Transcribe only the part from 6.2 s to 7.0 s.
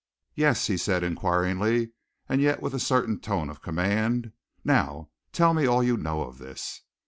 of this."